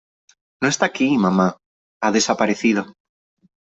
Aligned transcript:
No 0.61 0.67
está 0.67 0.87
aquí, 0.87 1.15
mamá. 1.15 1.57
Ha 2.01 2.09
desaparecido. 2.11 2.91